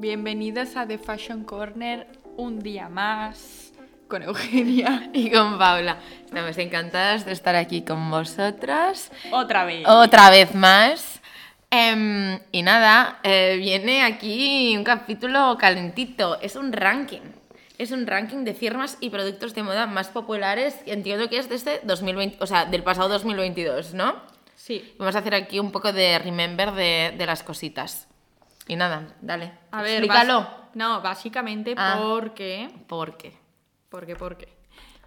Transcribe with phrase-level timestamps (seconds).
[0.00, 2.06] Bienvenidos a The Fashion Corner
[2.36, 3.72] un día más
[4.06, 5.10] con Eugenia.
[5.12, 5.98] Y con Paula.
[6.24, 9.10] Estamos encantadas de estar aquí con vosotras.
[9.32, 9.84] Otra vez.
[9.88, 11.20] Otra vez más.
[11.72, 16.40] Em, y nada, eh, viene aquí un capítulo calentito.
[16.40, 17.32] Es un ranking.
[17.76, 20.76] Es un ranking de firmas y productos de moda más populares.
[20.86, 24.14] Entiendo que es desde 2020, o sea, del pasado 2022, ¿no?
[24.54, 24.94] Sí.
[24.96, 28.06] Vamos a hacer aquí un poco de remember de, de las cositas.
[28.68, 29.52] Y nada, dale.
[29.72, 30.46] A ver, explícalo.
[30.74, 31.98] No, básicamente Ah.
[32.00, 32.70] porque...
[32.86, 33.32] ¿Por qué?
[33.88, 34.14] ¿Por qué?
[34.14, 34.48] ¿Por qué?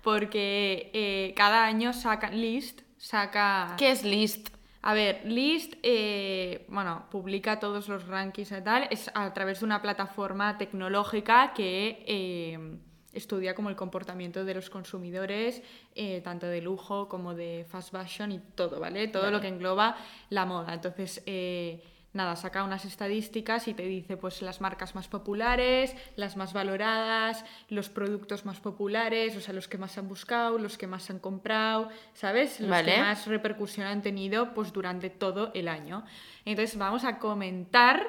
[0.01, 2.29] Porque eh, cada año saca...
[2.31, 3.75] List saca...
[3.77, 4.49] ¿Qué es list?
[4.83, 9.65] A ver, List, eh, bueno, publica todos los rankings y tal, es a través de
[9.67, 12.77] una plataforma tecnológica que eh,
[13.13, 15.61] estudia como el comportamiento de los consumidores,
[15.93, 19.07] eh, tanto de lujo como de fast fashion y todo, ¿vale?
[19.07, 19.97] Todo lo que engloba
[20.29, 20.73] la moda.
[20.73, 21.21] Entonces,
[22.13, 27.45] nada, saca unas estadísticas y te dice pues las marcas más populares, las más valoradas,
[27.69, 31.19] los productos más populares, o sea, los que más han buscado, los que más han
[31.19, 32.59] comprado, ¿sabes?
[32.59, 32.93] Los Vale.
[32.93, 36.03] que más repercusión han tenido pues durante todo el año.
[36.45, 38.05] Entonces vamos a comentar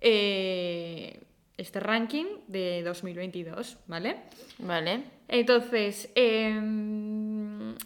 [0.00, 1.20] eh,
[1.56, 4.16] este ranking de 2022, ¿vale?
[4.58, 5.02] Vale.
[5.26, 7.27] Entonces, em,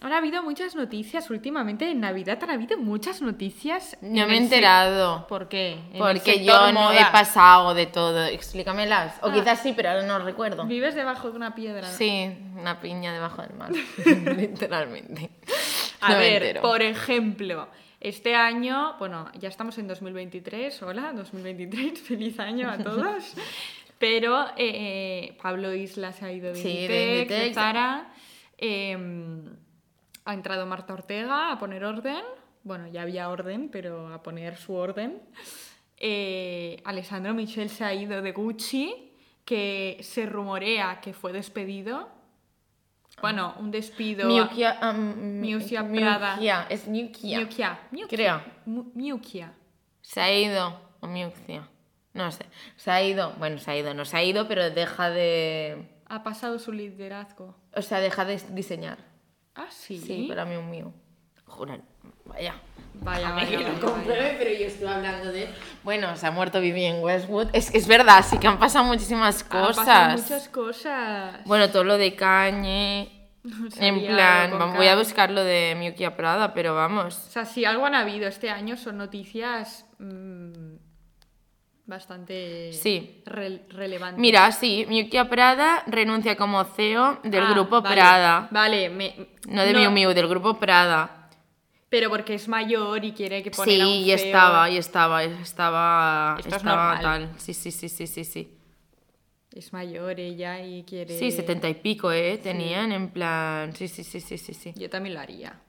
[0.00, 1.90] ahora ha habido muchas noticias últimamente.
[1.90, 3.96] En Navidad han habido muchas noticias.
[4.00, 5.26] No en me he enterado.
[5.28, 5.72] ¿Por qué?
[5.92, 8.24] En Porque yo no he pasado de todo.
[8.24, 9.14] Explícamelas.
[9.22, 9.32] O Ah.
[9.32, 10.64] quizás sí, pero ahora no recuerdo.
[10.66, 11.82] Vives debajo de una piedra.
[11.88, 11.94] ¿no?
[11.94, 13.70] Sí, una piña debajo del mar.
[14.36, 15.30] Literalmente.
[16.00, 17.68] A No ver, por ejemplo,
[18.00, 23.34] este año, bueno, ya estamos en 2023, hola, 2023, feliz año a todos.
[23.98, 27.54] Pero eh, Pablo Isla se ha ido de Sí, de Inditex, de Inditex.
[27.54, 28.12] Zara.
[28.58, 28.98] eh,
[30.24, 32.22] ha entrado Marta Ortega a poner orden.
[32.64, 35.20] Bueno, ya había orden, pero a poner su orden.
[35.96, 39.12] Eh, Alessandro Michel se ha ido de Gucci,
[39.44, 42.08] que se rumorea que fue despedido.
[43.20, 44.26] Bueno, un despido.
[44.26, 46.36] Miukia, um, Miukia Prada.
[46.36, 47.38] Miukia, es Miukia.
[47.38, 47.78] Miukia.
[47.90, 48.16] Miukia.
[48.16, 48.42] Creo.
[48.94, 49.52] Miukia.
[50.00, 50.80] Se ha ido.
[51.00, 51.68] O Miukia.
[52.14, 52.46] No sé.
[52.76, 53.32] Se ha ido.
[53.38, 53.94] Bueno, se ha ido.
[53.94, 55.88] No se ha ido, pero deja de.
[56.08, 57.54] Ha pasado su liderazgo.
[57.74, 59.11] O sea, deja de diseñar.
[59.54, 59.98] Ah, sí.
[59.98, 60.92] Sí, para mí un mío.
[61.46, 61.82] Juran.
[62.24, 62.54] Vaya.
[62.94, 65.48] Vaya, Déjame vaya, que lo compruebe, pero yo estuve hablando de.
[65.82, 67.48] Bueno, se ha muerto Vivienne Westwood.
[67.52, 69.76] Es es verdad, sí que han pasado muchísimas cosas.
[69.76, 71.44] pasado muchas cosas.
[71.44, 72.10] Bueno, todo lo de.
[72.10, 72.48] Se ha
[73.80, 77.16] En plan, vamos, voy a buscar lo de Miukia Prada, pero vamos.
[77.16, 80.74] O sea, si algo han habido este año son noticias mm,
[81.86, 83.22] bastante Sí.
[83.26, 84.20] rel- relevantes.
[84.20, 88.48] Mira, sí, Miukia Prada renuncia como CEO del Ah, grupo vale, Prada.
[88.50, 89.14] Vale, me-
[89.48, 91.28] No de Miu Miu, del grupo Prada.
[91.88, 94.14] Pero porque es mayor y quiere que poner a un Sí, y CEO.
[94.16, 97.30] estaba, y estaba, estaba, Esto estaba tal.
[97.36, 98.58] Sí, sí, sí, sí, sí, sí.
[99.54, 101.18] Es mayor ella y quiere...
[101.18, 102.38] Sí, setenta y pico, ¿eh?
[102.38, 103.74] Tenían en plan...
[103.76, 104.72] Sí, sí, sí, sí, sí, sí.
[104.74, 105.60] Yo también lo haría.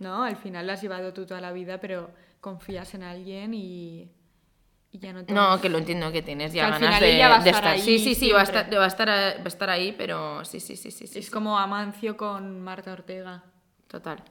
[0.00, 0.24] ¿No?
[0.24, 4.10] Al final la has llevado tú toda la vida, pero confías en alguien y,
[4.92, 5.32] y ya no te...
[5.32, 7.50] No, que lo entiendo que tienes ya Que ganas final de, ella va a de
[7.50, 7.74] estar estar.
[7.74, 10.44] ahí Sí, sí, sí, va a estar, va, a estar, va a estar ahí, pero
[10.44, 11.06] sí, sí, sí, sí.
[11.06, 11.30] sí Es sí.
[11.32, 13.42] como Amancio con Marta Ortega.
[13.88, 14.22] Total.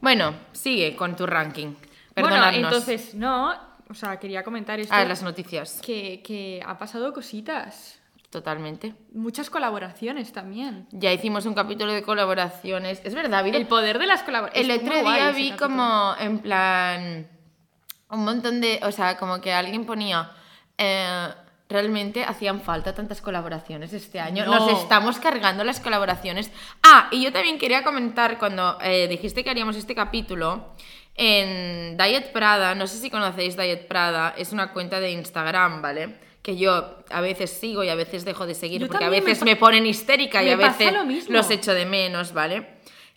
[0.00, 1.74] Bueno, sigue con tu ranking.
[2.14, 3.52] Bueno, entonces, no,
[3.88, 4.94] o sea, quería comentar esto.
[4.94, 5.80] Ah, las noticias.
[5.82, 7.96] que, que ha pasado cositas.
[8.30, 8.94] Totalmente.
[9.12, 10.86] Muchas colaboraciones también.
[10.92, 13.00] Ya hicimos un capítulo de colaboraciones.
[13.04, 14.82] Es verdad, ha habido- El poder de las El colaboraciones.
[14.82, 17.28] otro día vi como, en plan,
[18.10, 20.30] un montón de, o sea, como que alguien ponía,
[20.78, 21.28] eh,
[21.68, 24.44] realmente hacían falta tantas colaboraciones este año.
[24.44, 24.54] No.
[24.56, 26.50] Nos estamos cargando las colaboraciones.
[26.82, 30.74] Ah, y yo también quería comentar cuando eh, dijiste que haríamos este capítulo.
[31.14, 36.16] En Diet Prada, no sé si conocéis Diet Prada, es una cuenta de Instagram, ¿vale?
[36.42, 39.20] Que yo a veces sigo y a veces dejo de seguir Yo porque a me
[39.20, 42.66] veces me, ponen histérica y a veces lo los echo de menos, ¿vale?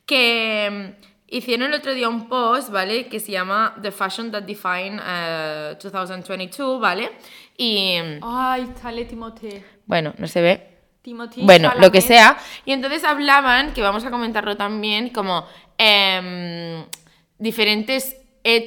[0.06, 0.96] Que
[1.34, 3.08] hicieron el otro día un post, ¿vale?
[3.08, 7.12] Que se llama The Fashion That Define eh, 2022, ¿vale?
[7.58, 9.64] Y Ay, sale Timothée.
[9.86, 10.70] bueno, no se ve.
[11.02, 12.38] Timothée Bueno, lo que sea.
[12.66, 15.46] Y entonces hablaban, que vamos a comentarlo también, como
[15.78, 16.86] em,
[17.40, 18.16] diferentes,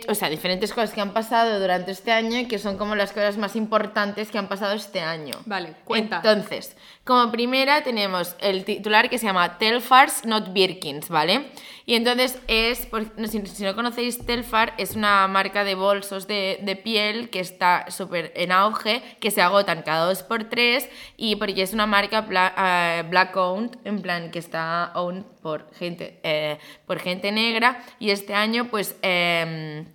[0.08, 3.12] o sea, diferentes cosas que han pasado durante este año y que son como las
[3.12, 5.34] cosas más importantes que han pasado este año.
[5.46, 6.16] Vale, cuenta.
[6.16, 11.46] Entonces, como primera tenemos el titular que se llama Telfars Not Birkins, ¿vale?
[11.88, 12.88] Y entonces es,
[13.30, 18.32] si, no conocéis Telfar, es una marca de bolsos de, de piel que está súper
[18.34, 23.04] en auge, que se agotan cada dos por tres y porque es una marca eh,
[23.08, 27.84] black owned, en plan que está owned por gente, eh, por gente negra.
[28.00, 28.96] Y este año pues...
[29.02, 29.86] em,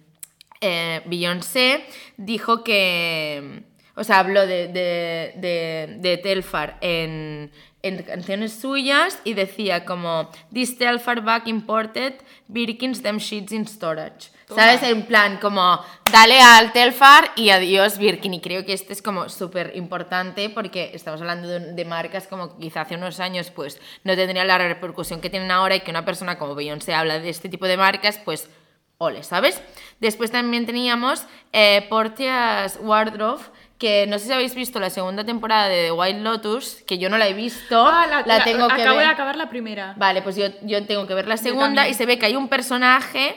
[0.63, 1.83] eh, Beyoncé
[2.17, 3.63] dijo que,
[4.01, 7.51] o sea, habló de, de, de, de Telfar en,
[7.83, 12.15] en canciones suyas y decía como This Telfar back imported
[12.47, 14.31] Birkins them sheets in storage.
[14.47, 14.59] Toma.
[14.59, 14.81] ¿Sabes?
[14.81, 15.79] En plan, como
[16.11, 18.33] dale al Telfar y adiós Birkin.
[18.33, 22.57] Y creo que este es como súper importante porque estamos hablando de, de marcas como
[22.57, 26.05] quizá hace unos años pues no tendrían la repercusión que tienen ahora y que una
[26.05, 28.49] persona como Beyoncé habla de este tipo de marcas, pues
[29.01, 29.59] ole, ¿sabes?
[29.99, 33.41] Después también teníamos eh, Portia's Wardrobe,
[33.81, 37.09] que no sé si habéis visto la segunda temporada de The White Lotus, que yo
[37.09, 39.07] no la he visto, Ah, la, tengo que acabo ver.
[39.07, 39.95] de acabar la primera.
[39.97, 42.47] Vale, pues yo, yo tengo que ver la segunda y se ve que hay un
[42.47, 43.35] personaje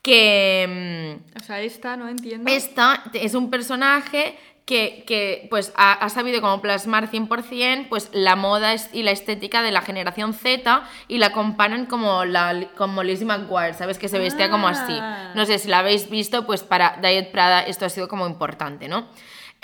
[0.00, 1.18] que...
[1.34, 2.48] mm, O sea, esta no entiendo.
[2.50, 8.36] esta es un personaje que, que, pues ha, ha sabido como plasmar 100% pues la
[8.36, 13.26] moda y la estética de la generación Z y la comparan como la como Lizzie
[13.26, 13.98] McGuire, ¿sabes?
[13.98, 14.96] Que se vestía como así.
[15.00, 15.32] Ah.
[15.34, 18.86] No sé si la habéis visto, pues para Diet Prada esto ha sido como importante,
[18.86, 19.08] ¿no?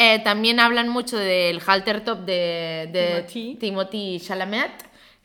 [0.01, 3.57] Eh, también hablan mucho del halter top de, de Timothy.
[3.57, 4.71] Timothy Chalamet,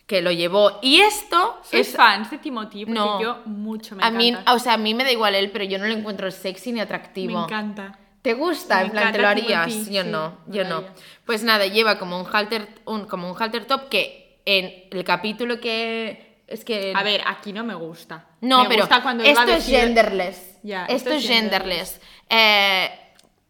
[0.07, 0.79] que lo llevó.
[0.81, 3.21] Y esto Soy es fan de Timothy porque No.
[3.21, 4.17] yo mucho me a encanta.
[4.17, 6.71] mí, o sea, a mí me da igual él, pero yo no lo encuentro sexy
[6.71, 7.43] ni me atractivo.
[7.43, 7.99] encanta.
[8.23, 8.77] ¿Te gusta?
[8.79, 9.67] Me en plan, ¿te lo harías?
[9.67, 10.77] Timothy, yo sí, no, me yo no.
[10.77, 10.93] haría.
[11.25, 15.59] Pues nada, lleva como un halter, un, como un halter top que en el capítulo
[15.59, 16.41] que...
[16.47, 16.93] Es que...
[16.95, 18.25] A ver, aquí no me gusta.
[18.41, 20.57] no, me pero gusta cuando esto es genderless.
[20.63, 21.99] Ya, esto, es genderless.
[22.29, 22.89] Eh,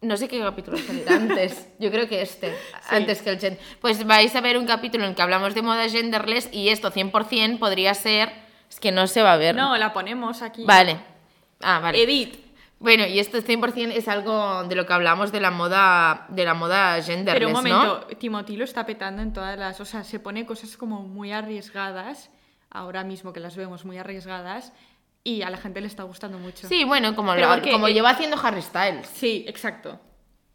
[0.04, 1.68] no sé qué capítulo salir antes.
[1.80, 2.54] Yo creo que este,
[2.90, 3.58] antes que el gen.
[3.82, 6.92] Pues vais a ver un capítulo en el que hablamos de moda genderless y esto
[6.92, 8.32] 100% podría ser...
[8.70, 9.56] Es que no se va a ver.
[9.56, 10.66] No, la ponemos aquí.
[10.66, 10.98] Vale.
[11.62, 12.02] Ah, vale.
[12.02, 12.44] Edit.
[12.80, 16.54] Bueno, y esto 100% es algo de lo que hablamos de la moda, de la
[16.54, 17.62] moda genderless, Pero un ¿no?
[17.62, 19.80] momento, Timothy lo está petando en todas las.
[19.80, 22.30] O sea, se pone cosas como muy arriesgadas,
[22.70, 24.74] ahora mismo que las vemos muy arriesgadas,
[25.24, 26.68] y a la gente le está gustando mucho.
[26.68, 29.08] Sí, bueno, como, lo- como eh, lleva haciendo Harry Styles.
[29.08, 30.00] Sí, exacto.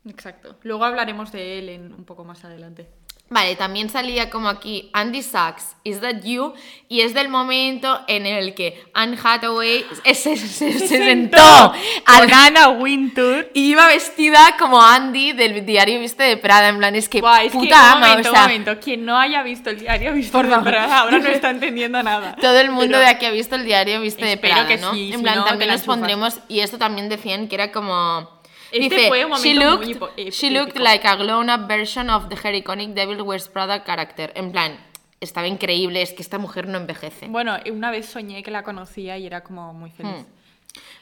[0.06, 0.56] Exacto.
[0.62, 2.88] Luego hablaremos de él en, un poco más adelante.
[3.30, 6.54] Vale, también salía como aquí Andy Sachs, Is That You?
[6.88, 11.72] Y es del momento en el que Anne Hathaway se, se- se- se sentó
[12.06, 13.50] con Anna Wintour.
[13.52, 17.44] y iba vestida como Andy del diario Viste de Prada, en plan, es que Guau,
[17.44, 18.80] es puta que, ama, momento, o sea, momento.
[18.80, 20.69] Quien no haya visto el diario ha visto Por de favor.
[20.70, 22.34] Prada, ahora no está entendiendo nada.
[22.40, 24.94] Todo el mundo Pero- de aquí ha visto el diario Viste de Prada, que ¿no?
[24.94, 25.86] sí, en si plan, no, te también enchufas.
[25.86, 28.38] pondremos, y esto también decían que era como...
[28.72, 30.84] Este Dice, fue un she momento looked, muy hipo- ép- she looked épico".
[30.84, 34.32] like a grown-up version of the her iconic Devil Wears Prada character.
[34.34, 34.78] En plan,
[35.20, 37.26] estaba increíble, es que esta mujer no envejece.
[37.28, 40.12] Bueno, una vez soñé que la conocía y era como muy feliz.
[40.12, 40.38] Hmm.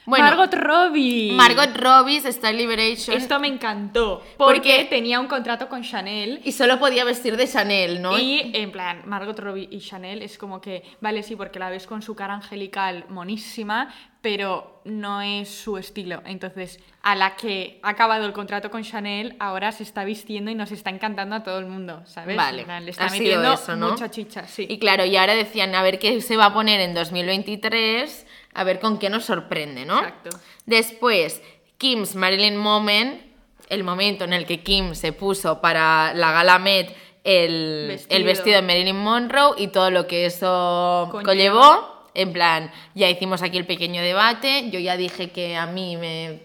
[0.05, 1.33] Bueno, Margot Robbie.
[1.33, 3.15] Margot Robbie's Style Liberation.
[3.17, 4.19] Esto me encantó.
[4.37, 4.85] ¿Por Porque qué?
[4.85, 6.39] tenía un contrato con Chanel.
[6.45, 8.17] Y solo podía vestir de Chanel, ¿no?
[8.17, 11.85] Y en plan, Margot Robbie y Chanel es como que, vale, sí, porque la ves
[11.85, 13.93] con su cara angelical monísima,
[14.27, 16.21] pero no es su estilo.
[16.25, 20.55] Entonces, a la que ha acabado el contrato con Chanel, ahora se está vistiendo y
[20.55, 22.35] nos está encantando a todo el mundo, ¿sabes?
[22.35, 23.91] Vale, le está ha metiendo eso, ¿no?
[23.91, 24.65] mucha chicha, sí.
[24.67, 28.63] Y claro, y ahora decían a ver qué se va a poner en 2023, a
[28.65, 29.99] ver con qué nos sorprende, ¿no?
[29.99, 30.31] Exacto.
[30.65, 31.41] Después,
[31.77, 33.21] Kim's Marilyn Moment,
[33.69, 36.93] el momento en el que Kim se puso para la gala Met
[37.23, 38.17] el Vestido.
[38.17, 41.23] el vestido de Marilyn Monroe y todo lo que eso Conlleva.
[41.23, 41.96] conllevó.
[42.17, 46.41] En plan, ya hicimos aquí el pequeño debate, yo ya dije que a mí me...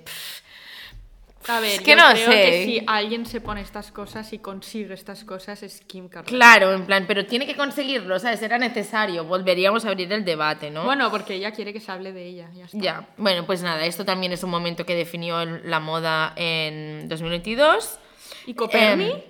[1.48, 2.30] A ver, Es que yo no creo sé.
[2.50, 6.38] que si alguien se pone estas cosas y consigue estas cosas es Kim Kardashian.
[6.38, 8.40] Claro, en plan, pero tiene que conseguirlo, ¿sabes?
[8.42, 10.84] Era necesario, volveríamos a abrir el debate, ¿no?
[10.84, 12.78] Bueno, porque ella quiere que se hable de ella, ya está.
[12.78, 17.98] Ya, bueno, pues nada, esto también es un momento que definió la moda en 2022.
[18.46, 19.10] ¿Y Coperni?
[19.10, 19.20] Em,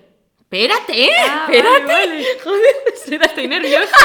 [0.57, 1.85] espérate, Ah, espérate.
[1.85, 2.25] vale, vale.
[2.43, 3.95] Joder, Espera, estoy nerviosa.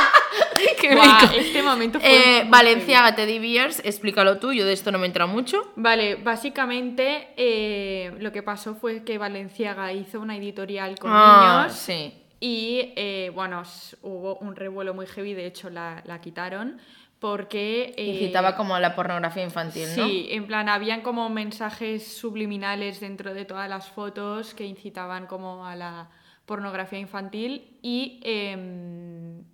[0.81, 4.91] que me co- este momento fue Eh, Valenciaga Teddy Bears, explícalo tú, yo de esto
[4.91, 5.73] no me he enterado mucho.
[5.77, 11.77] Vale, básicamente eh, lo que pasó fue que Valenciaga hizo una editorial con Ah, niños
[11.79, 12.15] sí.
[12.41, 13.63] y eh, bueno,
[14.03, 16.81] hubo un revuelo muy heavy, de hecho la, la quitaron
[17.19, 17.95] porque...
[17.97, 20.07] eh, Incitaba como a la pornografía infantil, ¿no?
[20.07, 25.67] Sí, en plan, habían como mensajes subliminales dentro de todas las fotos que incitaban como
[25.67, 26.09] a la
[26.49, 29.45] pornografía infantil y em,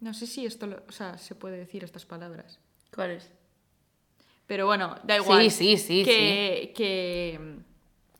[0.00, 2.58] no sé si esto, lo- o sea, se puede decir estas palabras.
[2.94, 3.30] ¿Cuál es?
[4.46, 5.50] Pero bueno, da igual.
[5.50, 7.38] sí, sí, que, Que,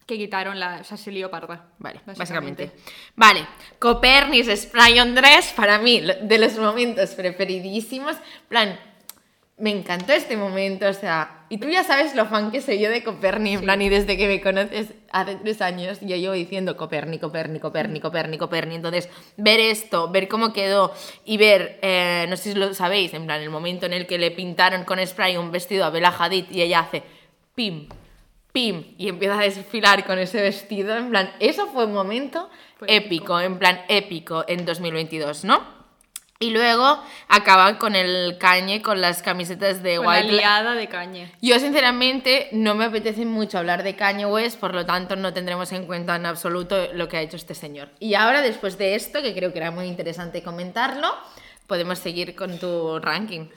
[0.06, 0.78] que quitaron la.
[0.80, 1.70] O sea, se lió parda.
[1.78, 2.70] Vale, básicamente.
[3.16, 3.46] Vale,
[3.78, 8.16] Copernis Spray on Dress, para mí, de los momentos preferidísimos.
[8.48, 8.78] plan,
[9.60, 12.88] me encantó este momento, o sea, y tú ya sabes lo fan que soy yo
[12.88, 16.76] de Coperni, en plan, y desde que me conoces hace tres años, yo llevo diciendo
[16.78, 18.74] Coperni, Coperni, Coperni, Coperni, Coperni.
[18.76, 20.94] Entonces, ver esto, ver cómo quedó
[21.26, 24.18] y ver, eh, no sé si lo sabéis, en plan, el momento en el que
[24.18, 27.02] le pintaron con spray un vestido a Bella Hadid y ella hace
[27.54, 27.88] pim,
[28.52, 28.94] ¡pim!
[28.96, 30.96] Y empieza a desfilar con ese vestido.
[30.96, 32.48] En plan, eso fue un momento
[32.78, 35.79] Fue épico, en plan épico en 2022, ¿no?
[36.42, 40.88] Y luego acaban con el cañe, con las camisetas de Con la White liada de
[40.88, 41.30] caña.
[41.42, 45.70] Yo sinceramente no me apetece mucho hablar de Kanye West, por lo tanto no tendremos
[45.72, 47.90] en cuenta en absoluto lo que ha hecho este señor.
[47.98, 51.14] Y ahora, después de esto, que creo que era muy interesante comentarlo,
[51.66, 53.50] podemos seguir con tu ranking.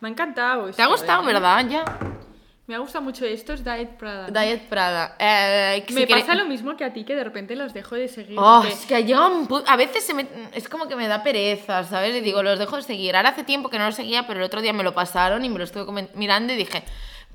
[0.00, 0.70] Me ha encantado.
[0.70, 1.34] ¿Te ha gustado, ¿eh?
[1.34, 1.66] verdad?
[1.68, 1.84] Ya.
[2.70, 4.28] Me ha gustado mucho esto, es Diet Prada.
[4.28, 5.16] Diet Prada.
[5.18, 8.38] Eh, Me pasa lo mismo que a ti, que de repente los dejo de seguir.
[8.38, 11.08] Oh, porque- es que llega un pu- A veces se me- es como que me
[11.08, 12.14] da pereza, ¿sabes?
[12.14, 13.16] Y digo, los dejo de seguir.
[13.16, 15.48] Ahora hace tiempo que no los seguía, pero el otro día me lo pasaron y
[15.48, 16.84] me lo estuve mirando y dije,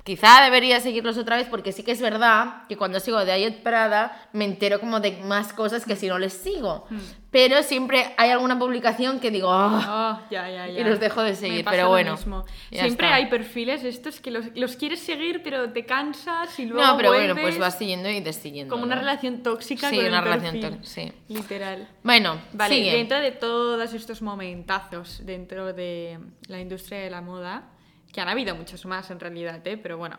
[0.06, 3.62] quizá debería seguirlos otra vez porque sí que es verdad que cuando sigo de Diet
[3.62, 6.86] Prada me entero como de más cosas que si no les sigo.
[6.88, 6.98] Hmm.
[7.32, 10.80] Pero siempre hay alguna publicación que digo, "Oh", Oh, ya, ya, ya.
[10.80, 12.44] Y los dejo de Me seguir, pasa pero lo bueno, mismo.
[12.70, 13.16] ya Siempre está.
[13.16, 16.86] hay perfiles estos que los, los quieres seguir, pero te cansas y luego.
[16.86, 18.72] no, pero bueno, pues vuelves vas siguiendo y dessiguiendo.
[18.72, 19.00] Como una ¿no?
[19.02, 21.12] relación tóxica Sí, con una el relación tóxica, sí.
[21.28, 21.88] Literal.
[22.04, 22.92] Bueno, Vale, sigue.
[22.92, 27.64] dentro de todos estos momentazos dentro de la industria de la moda,
[28.16, 29.76] que han habido muchos más en realidad, ¿eh?
[29.76, 30.18] pero bueno,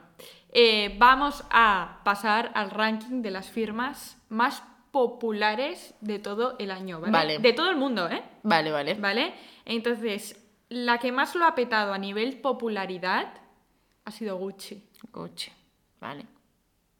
[0.51, 4.61] eh, vamos a pasar al ranking de las firmas más
[4.91, 7.11] populares de todo el año, ¿vale?
[7.11, 7.39] Vale.
[7.39, 8.21] De todo el mundo, ¿eh?
[8.43, 8.93] Vale, vale.
[8.93, 9.33] ¿Vale?
[9.65, 10.39] Entonces,
[10.69, 13.33] la que más lo ha petado a nivel popularidad
[14.05, 14.87] ha sido Gucci.
[15.11, 15.51] Gucci.
[15.99, 16.23] Vale.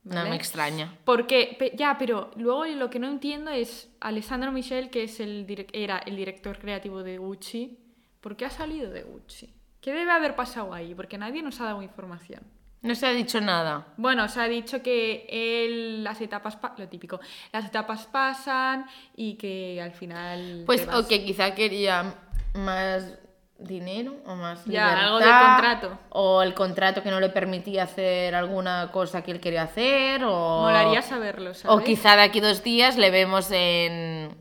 [0.03, 0.97] No me extraña.
[1.05, 5.99] Porque, ya, pero luego lo que no entiendo es Alessandro Michel, que es el era
[5.99, 7.77] el director creativo de Gucci,
[8.19, 9.56] ¿por qué ha salido de Gucci?
[9.81, 10.93] ¿Qué debe haber pasado ahí?
[10.95, 12.41] Porque nadie nos ha dado información.
[12.81, 13.87] No se ha dicho nada.
[13.97, 17.19] Bueno, se ha dicho que él, las etapas, pa- lo típico,
[17.51, 20.63] las etapas pasan y que al final...
[20.65, 22.13] Pues, o que quizá quería
[22.53, 23.17] más
[23.59, 25.99] dinero o más Ya, libertad, algo de contrato.
[26.09, 30.23] O el contrato que no le permitía hacer alguna cosa que él quería hacer.
[30.23, 31.75] O, Molaría saberlo, ¿sabes?
[31.77, 34.37] o quizá de aquí dos días le vemos en...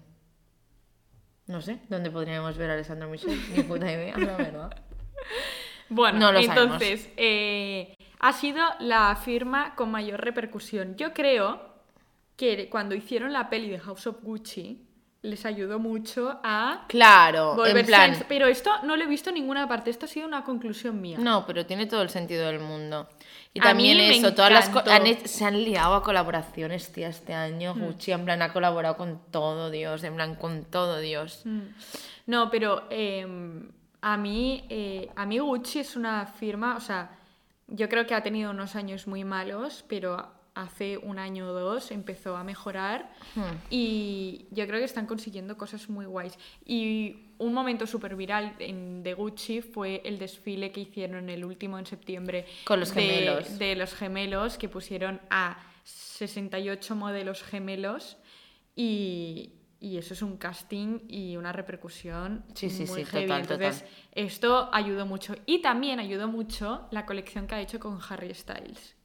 [1.47, 3.40] No sé, ¿dónde podríamos ver a Alessandro Michel?
[3.55, 4.71] Ni puta idea, la verdad.
[5.88, 10.97] Bueno, No lo entonces, eh, ha sido la firma con mayor repercusión.
[10.97, 11.61] Yo creo
[12.37, 14.83] que cuando hicieron la peli de House of Gucci,
[15.23, 18.14] les ayudó mucho a Claro, volverse en plan...
[18.14, 21.00] a- Pero esto no lo he visto en ninguna parte, esto ha sido una conclusión
[21.00, 21.18] mía.
[21.21, 23.09] No, pero tiene todo el sentido del mundo.
[23.54, 27.75] Y A también eso, todas las han se han liado a colaboraciones, tía, este año.
[27.75, 27.87] Hmm.
[27.87, 31.42] Gucci, en plan, ha colaborado con todo, Dios, en plan, con todo, Dios.
[31.45, 31.61] Mm.
[32.26, 33.26] No, pero eh,
[34.12, 37.00] a mí, eh, a mí Gucci es una firma, o sea,
[37.66, 40.10] yo creo que ha tenido unos años muy malos, pero
[40.54, 43.56] hace un año o dos empezó a mejorar Hmm.
[43.68, 46.38] y yo creo que están consiguiendo cosas muy guays.
[46.64, 46.86] Y
[47.38, 51.84] un momento súper viral en, de Gucci fue el desfile que hicieron el último en
[51.86, 53.58] septiembre Con los de- gemelos.
[53.58, 58.16] de los gemelos, que pusieron a 68 modelos gemelos
[58.76, 59.50] y,
[59.87, 63.26] y eso es un casting y una repercusión Sí, sí, muy sí, heavy.
[63.26, 63.95] total, Entonces, total.
[64.12, 65.35] esto ayudó mucho.
[65.47, 68.97] Y también ayudó mucho la colección que ha hecho con Harry Styles.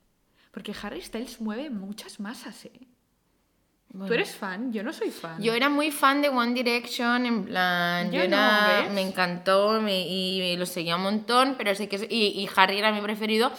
[0.52, 2.88] Porque Harry Styles mueve muchas masas, ¿eh?
[4.08, 4.72] ¿Tú eres fan?
[4.72, 5.42] Yo no soy fan.
[5.42, 8.94] Yo era muy fan de One Direction, en plan, yo, Yo no, era- ¿ves?
[8.94, 12.78] me encantó me- y, lo seguía un montón, pero sí que es- y, y Harry
[12.78, 13.52] era mi preferido,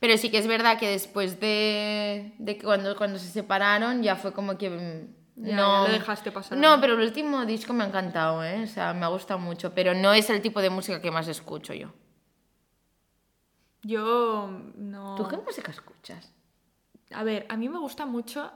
[0.00, 4.16] pero sí que es verdad que después de, de que cuando, cuando se separaron ya
[4.16, 6.56] fue como que mm, Ya, no ya lo dejaste pasar.
[6.58, 8.62] No, pero el último disco me ha encantado, ¿eh?
[8.64, 11.28] o sea, me ha gustado mucho, pero no es el tipo de música que más
[11.28, 11.92] escucho yo.
[13.82, 15.14] Yo no...
[15.16, 16.32] ¿Tú qué música escuchas?
[17.12, 18.50] A ver, a mí me gusta mucho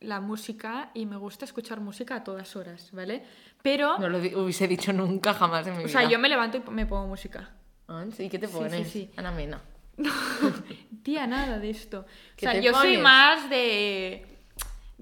[0.00, 3.24] la música y me gusta escuchar música a todas horas, ¿vale?
[3.62, 6.00] Pero, No lo hubiese dicho nunca jamás en mi o vida.
[6.00, 7.50] sea, yo me levanto y me pongo música.
[7.88, 8.28] Ah, ¿Sí?
[8.28, 8.88] ¿Qué te Sí, sí, pones?
[8.90, 9.10] sí.
[9.16, 9.60] Ana Mena.
[11.02, 12.00] Tía, nada de esto.
[12.00, 12.04] O
[12.36, 13.02] ¿Qué sea, yo soy pones?
[13.02, 14.31] más de...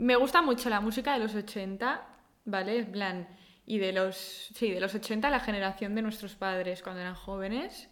[0.00, 2.02] Me gusta mucho la música de los 80,
[2.46, 2.78] ¿vale?
[2.78, 3.28] En plan,
[3.66, 4.16] y de los...
[4.54, 7.88] Sí, de los 80, la generación de nuestros padres cuando eran jóvenes,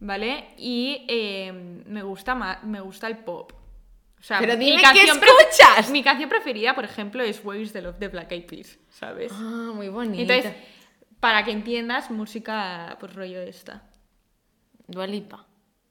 [0.00, 0.54] ¿vale?
[0.56, 1.52] Y eh,
[1.86, 3.52] me, gusta ma- me gusta el pop.
[4.18, 5.90] O sea, Pero mi dime qué canción pre- escuchas.
[5.90, 9.30] Mi canción preferida, por ejemplo, es Waves de Love de Black Eyed Peas, ¿sabes?
[9.34, 10.34] Ah, muy bonita.
[10.34, 10.62] Entonces,
[11.20, 13.82] para que entiendas, música, pues rollo esta.
[14.86, 15.46] Dua Lipa.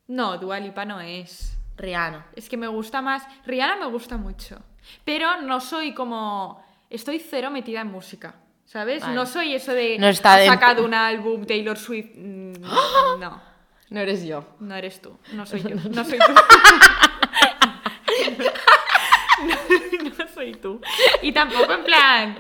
[0.08, 1.58] No, Dua Lipa no es.
[1.78, 2.28] Rihanna.
[2.36, 3.24] Es que me gusta más.
[3.46, 4.60] Rihanna me gusta mucho.
[5.06, 6.64] Pero no soy como.
[6.90, 8.36] Estoy cero metida en música.
[8.66, 9.02] ¿Sabes?
[9.02, 9.16] Vale.
[9.16, 9.98] No soy eso de.
[10.00, 10.54] No está dentro.
[10.54, 12.12] sacado un álbum Taylor Swift.
[12.16, 12.54] Mm,
[13.20, 13.42] No,
[13.90, 14.46] No eres yo.
[14.60, 15.18] no eres tú.
[15.34, 15.76] No soy yo.
[15.90, 16.34] No soy tú.
[19.44, 19.56] No,
[20.18, 20.80] no soy tú.
[21.22, 22.38] Y tampoco en plan.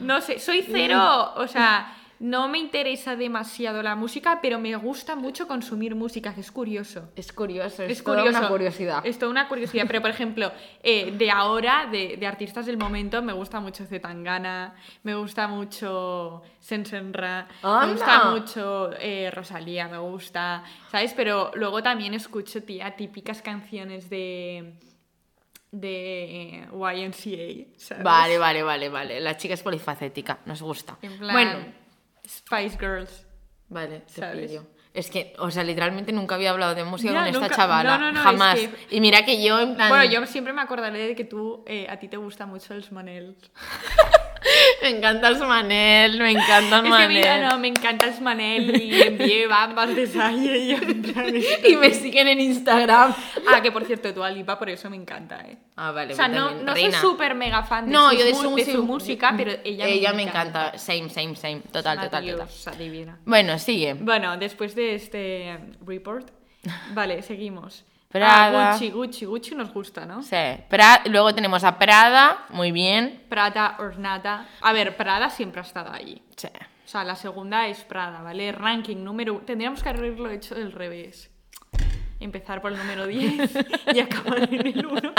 [0.00, 1.32] No sé, soy cero.
[1.36, 6.40] O sea, no me interesa demasiado la música, pero me gusta mucho consumir música, que
[6.40, 7.10] es curioso.
[7.16, 8.38] Es curioso, es, Es toda curioso.
[8.38, 9.04] una curiosidad.
[9.04, 9.86] Es toda una curiosidad.
[9.88, 10.52] Pero, por ejemplo,
[10.84, 16.42] eh, de ahora, de, de artistas del momento, me gusta mucho Zetangana, me gusta mucho
[16.60, 20.62] Sensenra, me gusta mucho eh, Rosalía, me gusta,
[20.92, 21.14] ¿sabes?
[21.14, 24.74] Pero luego también escucho, tía, típicas canciones de
[25.72, 28.04] de eh, YMCA, ¿sabes?
[28.04, 29.20] Vale, vale, vale, vale.
[29.20, 30.98] La chica es polifacética, nos gusta.
[31.02, 31.81] En plan, Bueno,
[32.26, 33.26] Spice Girls.
[33.68, 34.50] vale, te ¿sabes?
[34.50, 34.64] pillo.
[34.94, 37.96] Es que, o sea, literalmente nunca había hablado de música Ya, con esta chavala.
[37.96, 38.58] no, no, no, jamás.
[38.58, 39.88] es que- Y mira que yo, en plan.
[39.88, 42.84] Bueno, yo siempre me acordaré de que tú, eh, a ti te gusta mucho el
[42.84, 43.36] Smanel.
[44.82, 47.08] Me encanta el Manel, me encanta el Es que Manel.
[47.08, 50.72] mira, no, me encanta el Smanel y envié bambas de Salle y
[51.72, 53.14] Y me siguen en Instagram.
[53.52, 55.56] Ah, que por cierto, tu Alipa por eso me encanta, ¿eh.
[55.76, 58.34] Ah, vale, O sea, no, no soy súper mega fan de, No, sus yo de
[58.34, 60.76] su, de su música, pero ella, ella me encanta.
[60.78, 61.60] Same, same, same.
[61.70, 62.46] Total, Una total, total.
[62.48, 63.18] diosa divina.
[63.24, 63.94] Bueno, sigue.
[63.94, 66.28] Bueno, después de este report,
[66.92, 67.84] vale, seguimos.
[68.12, 68.68] Prada.
[68.68, 70.22] Ah, Gucci, Gucci, Gucci nos gusta, ¿no?
[70.22, 70.36] Sí.
[70.70, 73.22] Pra- Luego tenemos a Prada, muy bien.
[73.28, 74.46] Prada, Ornata.
[74.60, 76.22] A ver, Prada siempre ha estado allí.
[76.36, 76.48] Sí.
[76.84, 78.52] O sea, la segunda es Prada, ¿vale?
[78.52, 79.38] Ranking número...
[79.46, 81.30] Tendríamos que haberlo hecho del revés.
[82.20, 83.50] Empezar por el número 10
[83.94, 85.12] y acabar en el 1.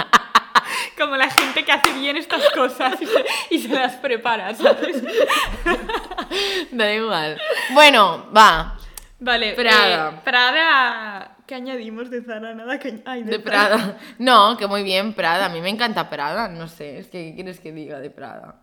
[0.98, 5.02] Como la gente que hace bien estas cosas y se, y se las prepara, ¿sabes?
[6.72, 7.40] Da igual.
[7.74, 8.78] Bueno, va.
[9.20, 10.10] Vale, Prada.
[10.10, 11.33] eh, Prada...
[11.48, 12.54] ¿Qué añadimos de Zara?
[12.54, 13.02] Nada que...
[13.06, 13.98] Ay, De Prada.
[14.20, 15.46] No, que muy bien, Prada.
[15.46, 16.48] A mí me encanta Prada.
[16.48, 18.62] No sé, es que ¿qué quieres que diga de Prada?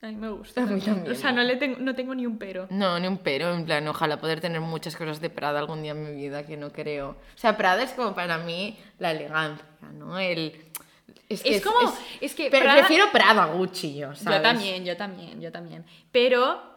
[0.00, 0.62] A mí me gusta.
[0.62, 1.10] A mí también.
[1.10, 2.66] O sea, no, le tengo, no tengo ni un pero.
[2.70, 5.90] No, ni un pero, en plan, ojalá poder tener muchas cosas de Prada algún día
[5.92, 7.10] en mi vida, que no creo.
[7.10, 9.64] O sea, Prada es como para mí la elegancia,
[9.94, 10.18] ¿no?
[10.18, 10.52] El...
[11.30, 14.38] Es como- es que pero Prada- prefiero Prada a Gucci, yo, ¿sabes?
[14.38, 15.84] Yo también, yo también, yo también.
[16.12, 16.67] Pero...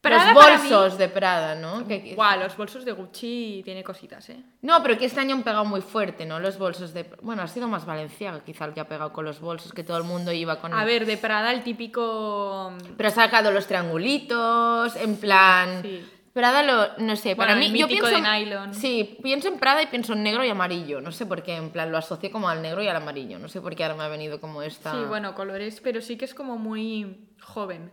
[0.00, 0.34] Los Prada mí-
[0.70, 1.86] bolsos de Prada, ¿no?
[1.86, 4.40] Que- Guau, los bolsos de Gucci tiene cositas, ¿eh?
[4.62, 6.38] No, pero que este año han pegado muy fuerte, ¿no?
[6.38, 7.02] Los bolsos de...
[7.20, 9.98] Bueno, ha sido más Valenciaga quizá el que ha pegado con los bolsos, que todo
[9.98, 10.72] el mundo iba con...
[10.72, 12.72] A ver, de Prada el típico...
[12.96, 15.82] Pero ha sacado los triangulitos, en plan...
[15.82, 16.08] Sí.
[16.32, 17.04] Prada lo...
[17.04, 17.76] No sé, para el mí...
[17.76, 18.06] Yo pienso...
[18.06, 18.74] de nylon.
[18.74, 21.00] Sí, pienso en Prada y pienso en negro y amarillo.
[21.00, 23.40] No sé por qué, en plan, lo asocié como al negro y al amarillo.
[23.40, 24.92] No sé por qué ahora me ha venido como esta...
[24.92, 27.90] Sí, bueno, colores, pero sí que es como muy joven.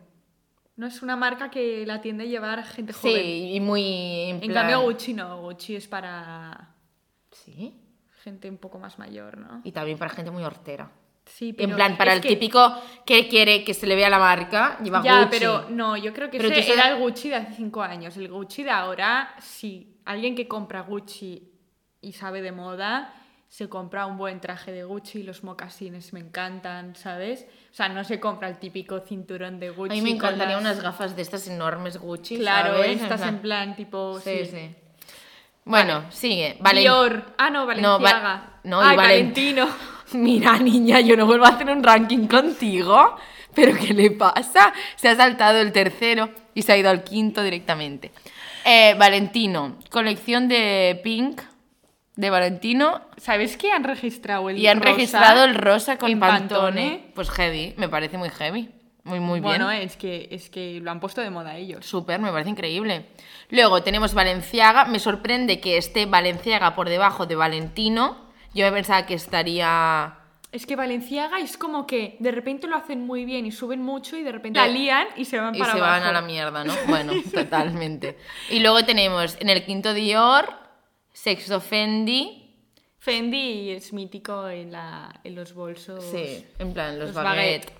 [0.77, 3.25] No es una marca que la tiende a llevar gente Sí, joven.
[3.25, 3.83] y muy...
[4.29, 6.75] En, En plan- cambio Gucci no, Gucci es para
[7.31, 7.79] Sí.
[8.23, 9.61] gente un poco más mayor, ¿no?
[9.63, 10.91] Y también para gente muy hortera.
[11.25, 12.59] Sí, pero En plan, para el que- típico
[13.05, 15.39] que quiere que se le vea la marca, lleva Ya, Gucci.
[15.39, 18.15] pero no, yo creo que Pero ese era el Gucci de hace cinco años.
[18.17, 19.97] El Gucci de ahora, sí.
[20.05, 21.51] Alguien que compra Gucci
[22.01, 23.11] y sabe de moda,
[23.47, 27.45] se compra un buen traje de Gucci, los mocasines me encantan, ¿sabes?
[27.71, 29.91] O sea, no se compra el típico cinturón de Gucci.
[29.91, 33.01] A mí me encantaría las- unas gafas de estas enormes Gucci, Claro, ¿sabes?
[33.01, 34.19] estás en plan tipo...
[34.19, 34.51] Sí, sí.
[34.51, 34.75] sí.
[35.63, 36.57] Bueno, sigue.
[36.59, 36.81] Vale.
[36.81, 37.33] Dior.
[37.37, 38.21] Ah, no, No, Valenciaga.
[38.21, 39.67] Va- no, Ay, Valentino.
[40.13, 43.15] Mira, niña, yo no vuelvo a hacer un ranking contigo.
[43.55, 44.73] ¿Pero qué le pasa?
[44.95, 48.11] Se ha saltado el tercero y se ha ido al quinto directamente.
[48.65, 51.41] Eh, Valentino, colección de Pink
[52.15, 56.19] de Valentino ¿Sabes que han registrado el y han rosa registrado el rosa con en
[56.19, 57.11] Pantone.
[57.13, 58.69] Pues heavy, me parece muy heavy.
[59.03, 59.43] Muy, muy bien.
[59.43, 61.85] Bueno, es que, es que lo han puesto de moda ellos.
[61.85, 63.05] Súper, me parece increíble.
[63.51, 64.85] Luego tenemos Valenciaga.
[64.85, 68.17] Me sorprende que esté Valenciaga por debajo de Valentino.
[68.55, 70.15] Yo me pensaba que estaría...
[70.51, 74.17] Es que Valenciaga es como que de repente lo hacen muy bien y suben mucho
[74.17, 75.91] y de repente la lían y se van Y para se abajo.
[75.91, 76.73] van a la mierda, ¿no?
[76.87, 78.17] Bueno, totalmente.
[78.49, 80.64] Y luego tenemos en el quinto Dior,
[81.15, 82.43] Sexto Fendi.
[82.97, 86.03] Fendi es mítico en, la, en los bolsos.
[86.03, 87.71] Sí, en plan, los, Los baguette.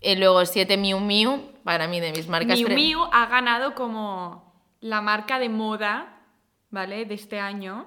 [0.00, 2.58] Y luego siete Miu Miu, para mí de mis marcas...
[2.58, 6.20] Miu Miu ha ganado como la marca de moda,
[6.70, 7.04] ¿vale?
[7.04, 7.86] De este año.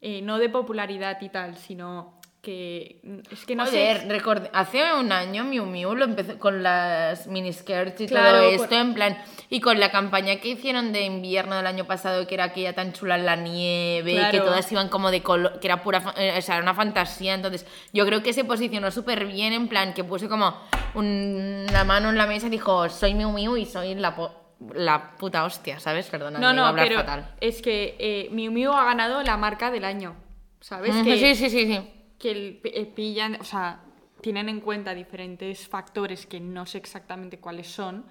[0.00, 3.00] Eh, no de popularidad y tal, sino que...
[3.30, 4.08] Es que no Joder, sé...
[4.08, 8.64] record- hace un año Miu Miu lo empezó con las miniskirts y Claro, todo por-
[8.64, 9.18] esto, en plan,
[9.50, 12.92] y con la campaña que hicieron de invierno del año pasado, que era aquella tan
[12.92, 14.44] chula en la nieve, y que Claro.
[14.44, 17.66] todas iban como de color, que era pura, eh, o sea, era una fantasía, entonces
[17.92, 20.54] yo creo que se posicionó súper bien, en plan, que puso como
[20.94, 24.34] un- una mano en la mesa y dijo, soy Miu Miu y soy la, po-
[24.74, 26.06] la puta hostia, ¿sabes?
[26.08, 27.34] Perdona, No, no, hablar pero fatal.
[27.40, 30.14] es que eh, Miu Miu ha ganado la marca del año,
[30.60, 30.94] ¿sabes?
[31.04, 31.90] Que, Sí, sí, sí, sí.
[32.20, 33.80] Que eh, pillan, o sea,
[34.20, 38.04] tienen en cuenta diferentes factores que no sé exactamente cuáles son,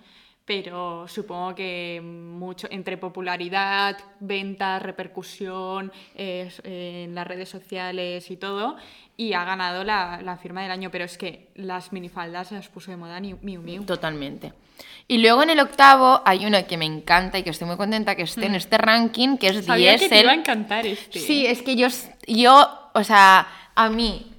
[0.43, 8.75] pero supongo que mucho entre popularidad, ventas, repercusión eh, en las redes sociales y todo,
[9.15, 12.67] y ha ganado la, la, firma del año, pero es que las minifaldas se las
[12.67, 13.83] puso de moda Miu Miu.
[13.85, 14.53] Totalmente.
[15.07, 18.15] Y luego en el octavo hay una que me encanta y que estoy muy contenta
[18.15, 20.09] que esté en este ranking, que es Sabía Diesel.
[20.09, 21.19] que te iba a encantar este.
[21.19, 21.89] Sí, es que yo,
[22.27, 24.31] yo, o sea, a mí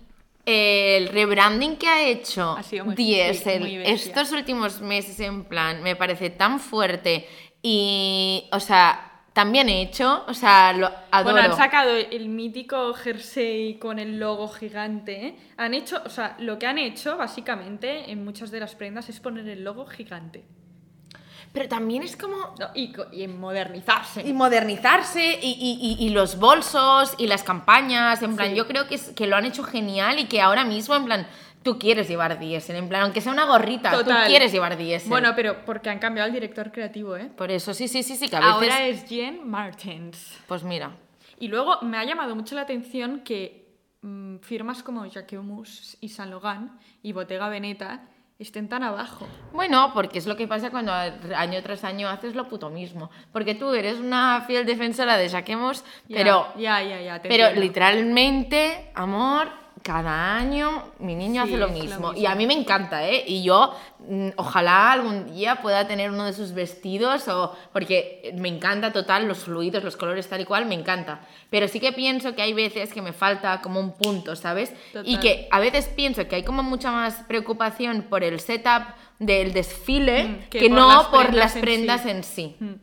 [0.46, 3.94] el rebranding que ha hecho Ha sido muy- Diesel muy bestia.
[3.94, 7.26] estos últimos meses en plan me parece tan fuerte
[7.62, 11.34] y, o sea, tan bien hecho, o sea, lo adoro.
[11.34, 15.26] Bueno, han sacado el mítico jersey con el logo gigante.
[15.26, 15.36] ¿eh?
[15.56, 19.20] Han hecho, o sea, lo que han hecho básicamente en muchas de las prendas es
[19.20, 20.42] poner el logo gigante.
[21.52, 22.92] Pero también es como No, y,
[23.26, 24.22] modernizarse.
[24.26, 28.56] y modernizarse y, y- y- y los bolsos y las campañas, en plan, Sí.
[28.56, 31.26] yo creo que, es- que lo han hecho genial y que ahora mismo, en plan,
[31.64, 34.22] tú quieres llevar diésel, en plan, aunque sea una gorrita, Total.
[34.24, 35.08] tú quieres llevar diésel.
[35.10, 37.26] Bueno, pero porque han cambiado el director creativo, ¿eh?
[37.36, 38.52] por eso, sí, sí, sí, sí, que a veces...
[38.72, 40.38] Ahora es Jen Martens.
[40.46, 40.92] Pues mira,
[41.38, 43.66] Y luego me ha llamado mucho la atención que
[44.02, 46.70] mm, firmas como Jacquemus y Saint Laurent
[47.02, 48.02] y Bottega Veneta
[48.40, 49.26] estén tan abajo.
[49.52, 53.10] Bueno, porque es lo que pasa cuando año tras año haces lo puto mismo.
[53.32, 57.20] Porque tú eres una fiel defensora de Saquemos, Ya, pero, ya, ya, ya.
[57.20, 57.60] te pero entiendo.
[57.60, 59.48] literalmente, amor,
[59.82, 62.10] cada año mi niño Sí, hace lo es lo mismo.
[62.12, 62.28] Y mismo.
[62.28, 63.24] a mí me encanta, ¿eh?
[63.26, 63.74] Y yo,
[64.08, 69.26] mm, ojalá algún día pueda tener uno de sus vestidos, o porque me encanta total
[69.26, 71.20] los fluidos, los colores tal y cual, me encanta.
[71.50, 74.72] Pero sí que pienso que hay veces que me falta como un punto, ¿sabes?
[75.04, 75.20] Y Total.
[75.20, 78.82] que a veces pienso que hay como mucha más preocupación por el setup
[79.18, 82.10] del desfile Mm, que, que por no las por prendas las en prendas sí.
[82.10, 82.56] en sí.
[82.60, 82.74] Mm.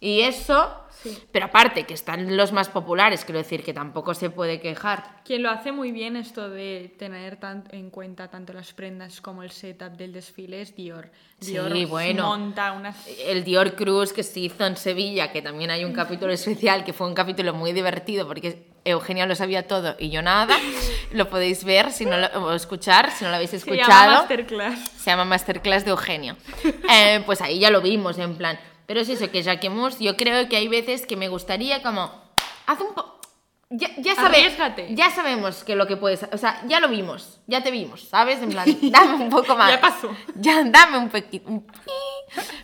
[0.00, 1.16] Y eso, Sí.
[1.30, 5.20] pero aparte que están los más populares, quiero decir que tampoco se puede quejar.
[5.24, 9.42] Quien lo hace muy bien esto de tener tan- en cuenta tanto las prendas como
[9.44, 11.10] el setup del desfile es Dior.
[11.40, 12.26] Sí, Dior bueno.
[12.28, 12.96] monta unas...
[13.26, 16.92] El Dior Cruz que se hizo en Sevilla, que también hay un capítulo especial, que
[16.92, 20.56] fue un capítulo muy divertido porque Eugenia lo sabía todo y yo nada.
[21.12, 24.12] Lo podéis ver si no lo, o escuchar si no lo habéis Se llama escuchado.
[24.18, 24.78] Masterclass.
[24.96, 26.36] Se llama Masterclass de Eugenia.
[26.90, 28.58] Eh, pues ahí ya lo vimos, en plan.
[28.86, 32.10] Pero es eso, que Jacquemus, yo creo que hay veces que me gustaría como.
[32.66, 33.18] Haz un poco.
[33.70, 36.22] Ya, ya, sabe- ya sabemos que lo que puedes.
[36.32, 37.40] O sea, ya lo vimos.
[37.46, 38.40] Ya te vimos, ¿sabes?
[38.42, 39.70] En plan, dame un poco más.
[39.72, 40.14] Ya pasó.
[40.36, 41.48] Ya, dame un poquito.
[41.50, 41.66] un.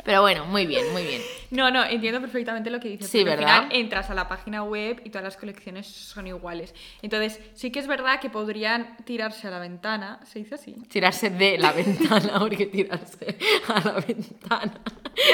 [0.04, 1.22] Pero bueno, muy bien, muy bien.
[1.50, 3.08] No, no, entiendo perfectamente lo que dices.
[3.08, 3.48] Sí, ¿verdad?
[3.48, 6.74] Al final entras a la página web y todas las colecciones son iguales.
[7.02, 10.20] Entonces, sí que es verdad que podrían tirarse a la ventana.
[10.24, 10.74] ¿Se dice así?
[10.88, 13.36] Tirarse de la ventana, porque tirarse
[13.68, 14.80] a la ventana.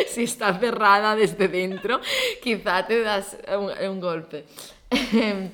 [0.09, 2.01] Si está cerrada desde dentro,
[2.43, 4.45] quizá te das un, un golpe.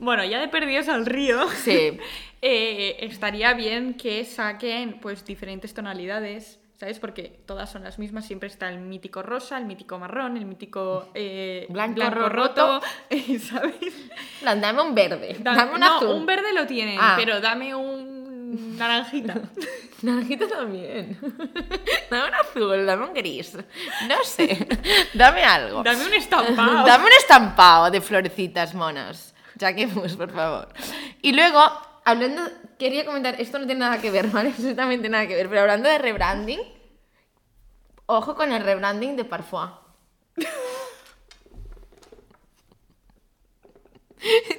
[0.00, 1.48] Bueno, ya de perdidos al río.
[1.50, 1.98] Sí.
[2.42, 7.00] eh, estaría bien que saquen pues diferentes tonalidades, ¿sabes?
[7.00, 11.08] Porque todas son las mismas, siempre está el mítico rosa, el mítico marrón, el mítico
[11.14, 12.80] eh, Blanco roto.
[13.40, 13.74] ¿sabes?
[14.44, 16.08] dame un verde, Da- dame un no, azul.
[16.10, 17.14] un verde lo tienen, Ah.
[17.16, 17.97] pero dame un
[18.58, 19.34] naranjita.
[20.02, 21.18] Naranjita también.
[22.10, 23.56] Dame un azul, dame un gris.
[24.06, 24.66] No sé.
[25.12, 25.82] Dame algo.
[25.82, 26.86] Dame un estampado.
[26.86, 29.34] Dame un estampado de florecitas monas.
[29.58, 30.68] Jacquemus, por favor.
[31.20, 31.60] Y luego,
[32.04, 32.42] hablando,
[32.78, 34.50] quería comentar, esto no tiene nada que ver, ¿vale?
[34.56, 36.60] Absolutamente nada que ver, pero hablando de rebranding,
[38.06, 39.70] ojo con el rebranding de Parfois.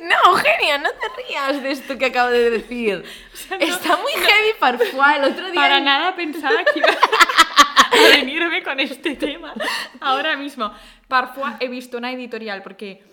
[0.02, 3.04] No, Eugenia, no te rías de esto que acabo de decir.
[3.34, 5.18] sea, no- Está muy heavy Parfois.
[5.18, 6.88] El otro día Para nada pensaba que iba
[7.92, 9.54] a venirme con este tema
[10.00, 10.74] ahora mismo.
[11.08, 13.04] Parfois he visto una editorial porque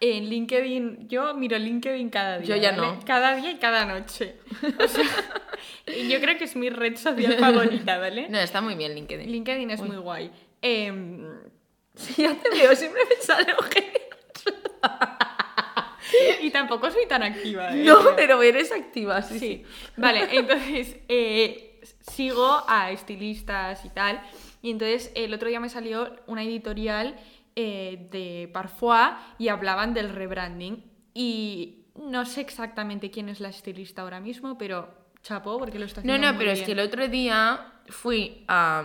[0.00, 2.56] en LinkedIn, yo miro LinkedIn cada día.
[2.56, 2.82] Yo ya ¿vale?
[2.96, 3.04] no.
[3.06, 4.36] Cada día y cada noche.
[4.78, 5.04] O sea,
[6.08, 8.28] yo creo que es mi red social favorita, ¿vale?
[8.28, 9.30] No, está muy bien LinkedIn.
[9.30, 10.30] LinkedIn es muy guay.
[10.62, 11.26] Em,
[11.96, 14.00] Sí, ya te veo, siempre me sale Eugenia.
[16.42, 17.74] Y tampoco soy tan activa.
[17.74, 17.84] ¿eh?
[17.84, 19.64] No, pero eres activa, sí, sí.
[19.96, 24.20] Vale, entonces eh, sigo a estilistas y tal.
[24.62, 27.16] Y entonces el otro día me salió una editorial
[27.56, 30.82] eh, de Parfois y hablaban del rebranding.
[31.12, 34.88] Y no sé exactamente quién es la estilista ahora mismo, pero
[35.22, 38.44] chapó porque lo está No, haciendo no, muy pero es que el otro día fui
[38.48, 38.82] a...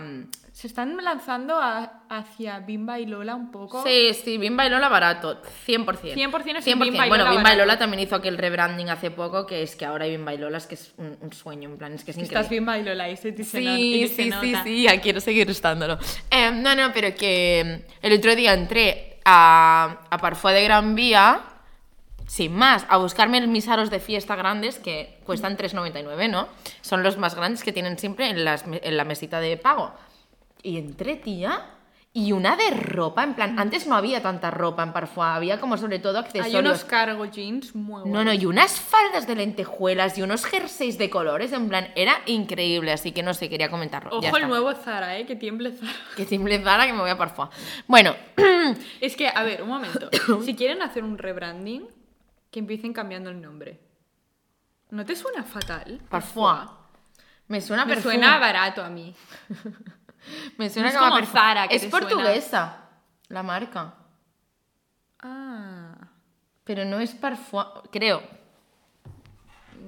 [0.60, 3.82] Se están lanzando a- hacia Bimba y Lola un poco.
[3.82, 6.12] Sí, sí, Bimba y Lola barato, 100%.
[6.14, 7.56] 100% es un Bimba y Bueno, Lola Bimba y.
[7.56, 10.58] Lola también hizo aquel rebranding hace poco, que es que ahora hay Bimba y Lola,
[10.58, 12.36] es que es un, un sueño, en plan, es que es increíble.
[12.40, 14.64] Estás Bimba y Lola y se, y se no- Sí, se sí, sí, nota.
[14.64, 15.98] sí, ya quiero seguir estándolo.
[16.30, 20.94] Eh, no, no, pero que mm, el otro día entré a, a Parfois de Gran
[20.94, 21.40] Vía,
[22.26, 26.48] sin más, a buscarme mis aros de fiesta grandes que cuestan 3,99, ¿no?
[26.82, 29.92] Son los más grandes que tienen siempre en, las en la mesita de pago.
[30.62, 31.66] Y entré, tía,
[32.12, 35.76] y una de ropa, en plan, antes no había tanta ropa en Parfois, había como
[35.76, 36.54] sobre todo accesorios.
[36.54, 38.08] Hay unos cargo jeans muy buenos.
[38.08, 42.20] No, no, y unas faldas de lentejuelas y unos jerseys de colores, en plan, era
[42.26, 44.10] increíble, así que no sé, quería comentarlo.
[44.12, 45.26] Ojo el nuevo Zara, ¿eh?
[45.26, 45.92] Que tiemble Zara.
[46.16, 47.48] Que simple Zara que me voy a Parfois.
[47.86, 48.14] Bueno,
[49.00, 50.10] Es que, a ver, un momento.
[50.44, 51.86] si quieren hacer un rebranding,
[52.50, 53.80] que empiecen cambiando el nombre.
[54.90, 56.00] ¿No te suena fatal?
[56.08, 56.68] Parfois.
[57.46, 58.14] Me suena Me perfume.
[58.14, 59.14] suena barato a mí.
[60.58, 61.24] Me suena Es como.
[61.26, 62.06] Zara, que Es te suena.
[62.08, 62.88] portuguesa,
[63.28, 63.94] la marca.
[65.20, 65.94] Ah.
[66.64, 68.22] Pero no es Parfois, creo.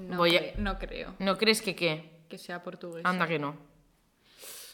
[0.08, 2.24] No, Voy a- no creo ¿No crees que qué?
[2.28, 3.04] que sea portugués.
[3.04, 3.56] Anda que no.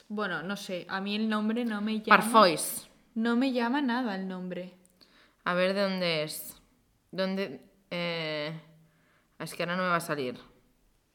[0.08, 0.86] Bueno, no sé.
[0.88, 2.16] A mí el nombre no me llama.
[2.22, 2.88] Parfois.
[3.14, 4.74] No me llama nada el nombre.
[5.44, 6.56] A ver de dónde es.
[7.10, 7.60] ¿Dónde?
[7.90, 8.58] Eh...
[9.40, 10.38] Es que ahora no me va a salir.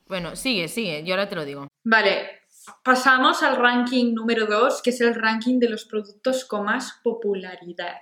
[0.07, 1.67] Bueno, sigue, sigue, yo ahora te lo digo.
[1.83, 2.42] Vale,
[2.83, 8.01] pasamos al ranking número 2, que es el ranking de los productos con más popularidad.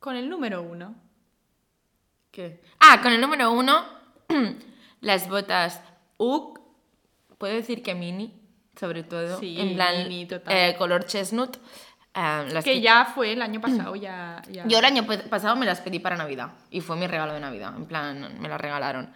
[0.00, 0.94] Con el número 1.
[2.30, 2.62] ¿Qué?
[2.80, 3.84] Ah, con el número uno,
[5.00, 5.82] las botas
[6.18, 6.60] UG,
[7.38, 8.40] puedo decir que mini,
[8.78, 10.54] sobre todo, Sí, en plan mini, total.
[10.56, 11.56] eh, color chestnut.
[12.14, 14.42] eh, las Que ya fue el año pasado, ya.
[14.50, 17.40] ya- Yo el año pasado me las pedí para Navidad y fue mi regalo de
[17.40, 19.12] Navidad, en plan, me las regalaron.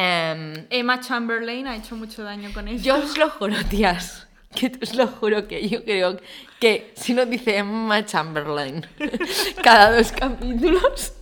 [0.00, 2.84] Em, Emma Chamberlain ha hecho mucho daño con esto.
[2.86, 6.20] yo os lo juro, tías, que os lo juro que yo creo
[6.60, 8.86] que si no dice Emma Chamberlain
[9.62, 11.12] cada dos capítulos,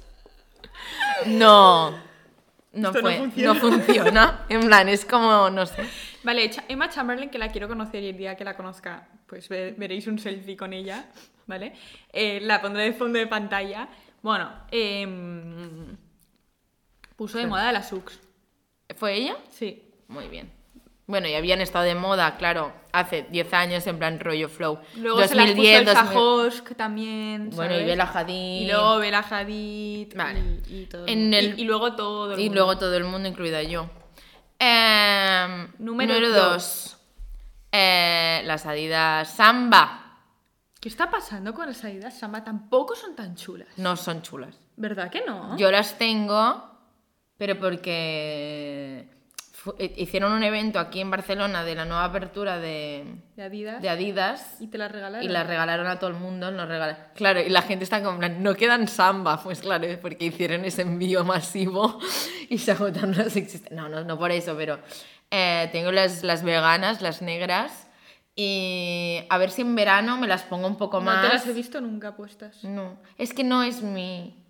[1.26, 1.98] no, no,
[2.72, 3.54] no funciona.
[3.54, 4.44] no funciona.
[4.50, 5.82] En plan, es como, no sé.
[6.22, 9.74] Vale, Emma Chamberlain, que la quiero conocer y el día que la conozca, pues ve-
[9.78, 11.06] veréis un selfie con ella,
[11.46, 11.72] ¿vale?
[12.12, 13.88] Eh, la pondré de fondo de pantalla.
[14.22, 15.96] Bueno, em,
[17.16, 17.48] puso de Sí.
[17.50, 18.20] moda las UX.
[18.94, 19.36] ¿Fue ella?
[19.50, 19.82] Sí.
[20.08, 20.52] Muy bien.
[21.08, 24.80] Bueno, y habían estado de moda, claro, hace 10 años en plan rollo flow.
[24.96, 25.94] Luego se las puso el 2000.
[25.94, 27.50] Sajosk también.
[27.50, 27.84] Bueno, y.
[27.84, 28.62] Bella Hadid.
[28.62, 30.16] Y luego Bella Hadid.
[30.16, 30.40] Vale.
[30.68, 31.06] Y, y todo.
[31.06, 32.34] En el- y, y luego todo.
[32.34, 32.54] el Y mundo.
[32.56, 33.88] luego todo el mundo, incluida yo.
[34.58, 36.96] Em, Número número dos.
[37.72, 38.44] 2.
[38.46, 40.02] las Adidas Samba.
[40.80, 42.42] ¿Qué está pasando con las Adidas Samba?
[42.42, 43.68] Tampoco son tan chulas.
[43.76, 44.58] No son chulas.
[44.76, 45.56] ¿Verdad que no?
[45.56, 46.75] Yo las tengo,
[47.38, 49.08] pero porque
[49.78, 53.82] eh, hicieron un evento aquí en Barcelona de la nueva apertura de, De Adidas.
[53.82, 54.56] de Adidas.
[54.60, 55.24] Y te las regalaron.
[55.24, 58.18] Y las regalaron a todo el mundo, nos regala- Claro, y la gente está como,
[58.26, 61.98] no quedan samba, pues claro, es porque hicieron ese envío masivo
[62.48, 63.72] y se agotaron las existentes.
[63.76, 64.78] No, no, no por eso, pero
[65.30, 67.88] eh, tengo las, las veganas, las negras,
[68.38, 71.22] y a ver si en verano me las pongo un poco No más.
[71.22, 72.62] te las he visto nunca puestas.
[72.64, 74.42] No, es que no es mi...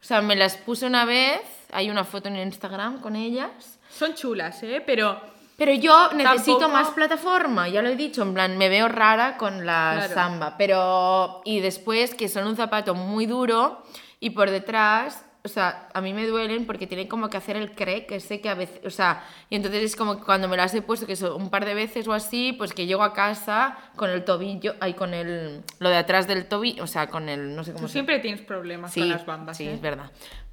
[0.00, 1.40] O sea, me las puse una vez,
[1.72, 3.78] hay una foto en Instagram con ellas.
[3.90, 4.82] Son chulas, ¿eh?
[4.84, 5.20] Pero
[5.56, 9.36] Pero yo necesito Tampoco- más plataforma, ya lo he dicho, en plan, me veo rara
[9.36, 10.14] con la Claro.
[10.14, 11.40] samba, pero...
[11.44, 13.82] Y después que son un zapato muy duro
[14.20, 17.72] y por detrás, o sea, a mí me duelen porque tienen como que hacer el
[17.72, 20.56] cre, que sé que a veces, o sea, y entonces es como que cuando me
[20.56, 23.12] las he puesto, que son un par de veces o así, pues que llego a
[23.12, 27.28] casa con el tobillo, ahí con el, lo de atrás del tobillo, o sea, con
[27.28, 29.74] el, no sé cómo tú se siempre tienes problemas Sí, con las bambas, sí, ¿eh?
[29.74, 30.10] es verdad.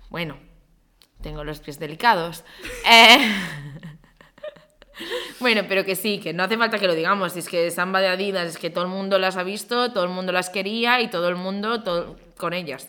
[0.10, 0.38] Bueno,
[1.22, 2.44] tengo los pies delicados.
[2.90, 3.32] Eh,
[5.40, 7.36] bueno, pero que sí, que no hace falta que lo digamos.
[7.36, 10.10] Es que Samba de Adidas, es que todo el mundo las ha visto, todo el
[10.10, 12.88] mundo las quería y todo el mundo todo- con ellas.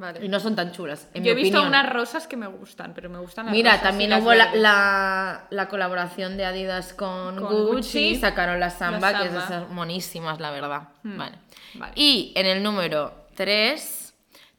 [0.00, 0.24] Vale.
[0.24, 1.08] Y no son tan chulas.
[1.14, 1.80] En Yo he mi visto opinión.
[1.80, 4.32] unas rosas que me gustan, pero me gustan las Mira, rosas y también las hubo
[4.34, 4.60] la, verdes.
[4.62, 9.44] la- la colaboración de Adidas con, Con Gucci, Gucci, sacaron la samba, que Samba.
[9.44, 10.88] esas son monísimas, la verdad.
[11.02, 11.36] Vale.
[11.74, 11.92] vale.
[11.96, 14.07] Y en el número 3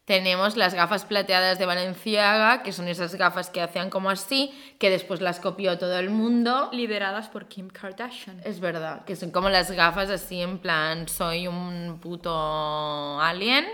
[0.10, 4.90] tenemos las gafas plateadas de Valenciaga, que son esas gafas que hacían como así, que
[4.90, 6.68] después las copió todo el mundo.
[6.74, 8.42] Lideradas por Kim Kardashian.
[8.44, 13.68] Es verdad, que son como las gafas así en plan, soy un puto alien.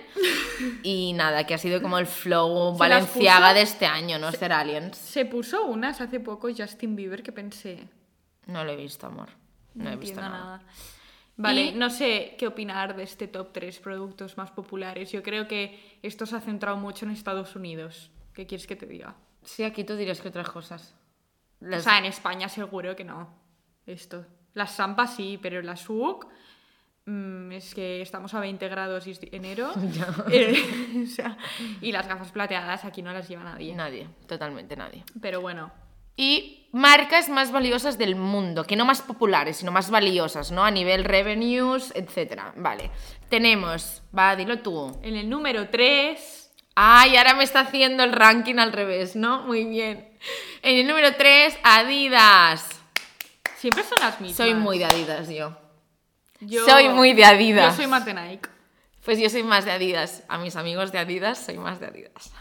[0.83, 4.29] y nada, que ha sido como el flow ¿Se Valenciaga de este año, ¿no?
[4.33, 4.97] Ser aliens.
[4.97, 7.87] Se puso unas hace poco Justin Bieber que pensé.
[8.47, 9.29] No lo he visto, amor.
[9.73, 10.61] No, No, he visto nada.
[11.37, 15.11] Vale, Y- no sé qué opinar de este top 3 productos más populares.
[15.11, 18.11] Yo creo que esto se ha centrado mucho en Estados Unidos.
[18.33, 19.15] ¿Qué quieres que te diga?
[19.43, 20.95] Sí, aquí tú dirías que otras cosas.
[21.59, 23.29] Las- O sea, en España seguro que no.
[23.85, 24.25] Esto.
[24.53, 26.25] Las Sampa sí, pero las UC.
[27.05, 29.71] mm, es que estamos a 20 grados y es enero.
[30.31, 30.55] Eh,
[31.03, 31.37] o sea,
[31.81, 33.75] y las gafas plateadas aquí no las lleva nadie.
[33.75, 35.03] Nadie, totalmente nadie.
[35.21, 35.71] Pero bueno,
[36.17, 40.63] Y marcas más valiosas del mundo, que no más populares, sino más valiosas, ¿no?
[40.65, 42.53] A nivel revenues, etcétera.
[42.57, 42.91] Vale.
[43.29, 44.97] Tenemos, va, dilo tú.
[45.03, 46.41] en el número 3.
[46.75, 49.43] Ay, ahora me está haciendo el ranking al revés, ¿no?
[49.43, 50.09] Muy bien.
[50.61, 52.67] En el número 3, Adidas.
[53.57, 54.37] Siempre son las mismas.
[54.37, 55.57] Soy muy de Adidas yo.
[56.41, 57.71] Yo- Soy muy de Adidas.
[57.71, 58.49] Yo soy más de Nike.
[59.05, 60.23] Pues yo soy más de Adidas.
[60.27, 62.31] A mis amigos de Adidas soy más de Adidas.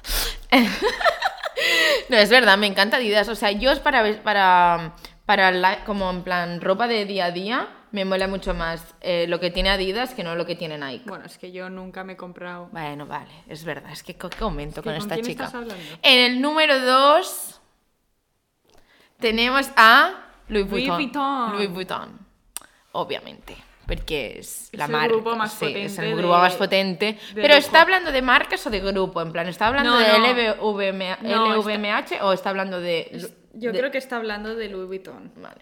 [2.08, 3.28] no, es verdad, me encanta Adidas.
[3.28, 4.94] O sea, yo es para, para,
[5.26, 9.26] para la- como en plan ropa de día a día, me mola mucho más eh,
[9.28, 11.04] lo que tiene Adidas que no lo que tiene Nike.
[11.08, 12.68] Bueno, es que yo nunca me he comprado.
[12.72, 13.92] Bueno, vale, es verdad.
[13.92, 15.44] Es que qué momento que con ¿con esta quién chica.
[15.44, 15.82] estás hablando?
[16.02, 17.60] En el número 2
[19.20, 20.68] tenemos a Louis.
[20.68, 21.52] Vuitton.
[21.52, 22.18] Louis Vuitton,
[22.92, 23.56] obviamente.
[23.86, 25.08] Porque es, la el marca.
[25.08, 27.18] grupo más sí, es el grupo de- más potente.
[27.34, 27.58] Pero lujo.
[27.58, 29.20] ¿está hablando de marcas o de grupo?
[29.20, 30.06] En plan, ¿está hablando No, de
[30.56, 30.72] no.
[30.72, 33.10] LVMH, No, LVMH o está hablando de.
[33.52, 35.32] Yo de- creo que está hablando de Louis Vuitton.
[35.36, 35.60] Vale.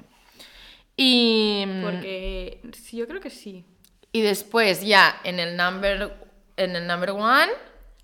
[0.96, 1.64] Y.
[1.82, 3.64] Porque sí, yo creo que sí.
[4.12, 6.14] Y después, ya en el number,
[6.56, 7.50] en el number one,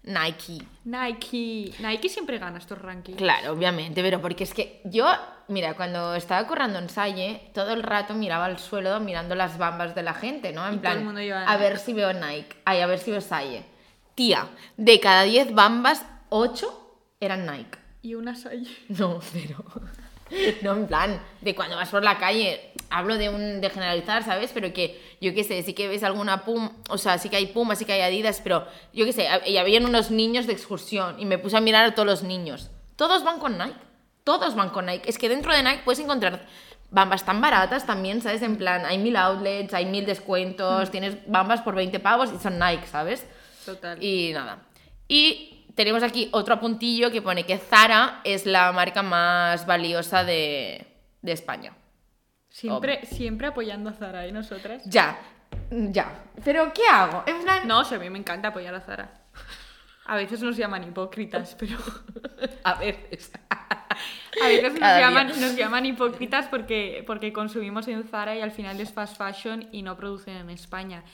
[0.04, 0.64] Nike.
[0.84, 1.74] Nike.
[1.80, 3.18] Nike siempre gana estos rankings.
[3.18, 5.06] Claro, obviamente, pero porque es que yo,
[5.48, 9.94] mira, cuando estaba currando en Salle, todo el rato miraba al suelo mirando las bambas
[9.94, 10.66] de la gente, ¿no?
[10.66, 11.56] En Y plan, a Nike.
[11.58, 13.64] ver si veo Nike, ay, a ver si veo Salle.
[14.14, 17.78] Tía, de cada 10 bambas, 8 eran Nike.
[18.02, 18.68] Y una Salle.
[18.88, 19.64] No, pero.
[20.60, 24.50] No, en plan, de cuando vas por la calle, hablo de un de generalizar, ¿sabes?
[24.52, 27.46] Pero que, yo qué sé, sí que ves alguna pum, o sea, sí que hay
[27.46, 31.18] Puma, sí que hay Adidas, pero yo qué sé, y habían unos niños de excursión
[31.18, 32.70] y me puse a mirar a todos los niños.
[32.96, 33.78] Todos van con Nike,
[34.28, 35.08] todos van con Nike.
[35.08, 36.44] Es que dentro de Nike puedes encontrar
[36.90, 38.42] bambas tan baratas también, ¿sabes?
[38.42, 42.58] En plan, hay mil outlets, hay mil descuentos, tienes bambas por 20 pavos y son
[42.58, 43.26] Nike, ¿sabes?
[43.64, 43.96] Total.
[44.04, 44.58] Y nada.
[45.08, 50.86] Y tenemos aquí otro apuntillo que pone que Zara es la marca más valiosa de,
[51.22, 51.72] de España.
[52.50, 54.82] Siempre, siempre apoyando a Zara y nosotras.
[54.84, 55.18] Ya,
[55.70, 56.24] ya.
[56.44, 57.22] Pero ¿qué hago?
[57.24, 57.66] En plan...
[57.66, 59.22] No, o sea, a mí me encanta apoyar a Zara.
[60.08, 61.76] A veces nos llaman hipócritas, pero.
[62.64, 63.30] A veces.
[63.50, 68.80] A veces nos llaman, nos llaman hipócritas porque, porque consumimos en Zara y al final
[68.80, 71.04] es fast fashion y no producen en España.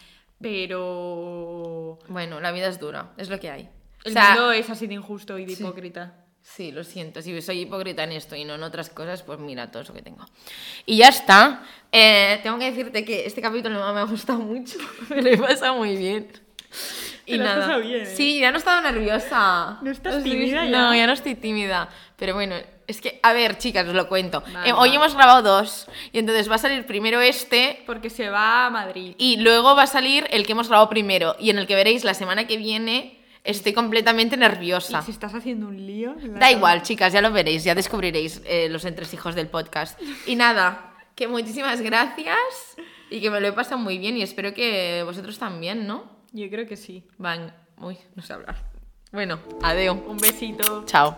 [0.40, 1.98] Pero.
[2.08, 3.64] Bueno, la vida es dura, es lo que hay.
[4.04, 6.14] O El sea, mundo es así de injusto y de hipócrita.
[6.40, 7.20] Sí, lo siento.
[7.20, 10.02] Si soy hipócrita en esto y no en otras cosas, pues mira todo eso que
[10.02, 10.24] tengo.
[10.86, 11.64] Y ya está.
[11.90, 14.78] Eh, tengo que decirte que este capítulo me ha gustado mucho.
[15.08, 16.43] Me lo he pasado muy bien.
[17.26, 18.06] Lo has pasado bien, ¿eh?
[18.06, 19.78] Sí, ya no he estado nerviosa.
[19.82, 20.98] ¿No estás tímida No, ya?
[20.98, 21.88] ya no estoy tímida.
[22.16, 22.56] Pero bueno,
[22.86, 24.42] es que, a ver, chicas, os lo cuento.
[24.64, 25.86] Eh, hoy hemos grabado dos.
[26.12, 27.82] Y entonces va a salir primero este.
[27.86, 29.14] Porque se va a Madrid.
[29.18, 31.36] Y luego va a salir el que hemos grabado primero.
[31.38, 33.20] Y en el que veréis la semana que viene.
[33.42, 35.00] Estoy completamente nerviosa.
[35.00, 36.14] Y si estás haciendo un lío.
[36.18, 40.00] Da igual, chicas, ya lo veréis, ya descubriréis eh, los entresijos del podcast.
[40.26, 42.38] Y nada, que muchísimas gracias
[43.10, 46.13] y que me lo he pasado muy bien y espero que vosotros también, ¿no?
[46.34, 47.06] Yo creo que sí.
[47.16, 48.56] Van, uy, no sé hablar.
[49.12, 49.94] Bueno, adeo.
[49.94, 50.84] Un besito.
[50.84, 51.16] Chao.